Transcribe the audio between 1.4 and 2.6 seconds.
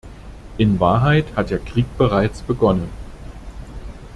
der Krieg bereits